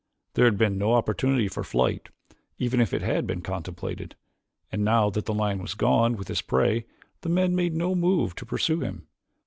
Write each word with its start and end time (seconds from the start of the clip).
There 0.33 0.45
had 0.45 0.57
been 0.57 0.79
no 0.79 0.93
opportunity 0.93 1.47
for 1.47 1.63
flight, 1.63 2.09
even 2.57 2.81
if 2.81 2.91
it 2.91 3.03
had 3.03 3.27
been 3.27 3.43
contemplated; 3.43 4.15
and 4.71 4.83
now 4.83 5.11
that 5.11 5.25
the 5.25 5.31
lion 5.35 5.61
was 5.61 5.75
gone 5.75 6.17
with 6.17 6.27
his 6.27 6.41
prey 6.41 6.87
the 7.21 7.29
men 7.29 7.55
made 7.55 7.75
no 7.75 7.93
move 7.93 8.33
to 8.37 8.45
pursue 8.47 8.79
him. 8.79 9.05